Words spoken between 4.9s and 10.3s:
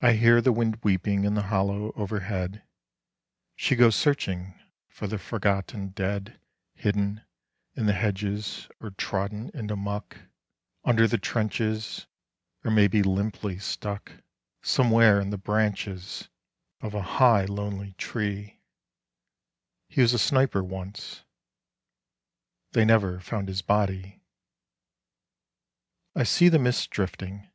the forgotten dead Hidden in the hedges or trodden into muck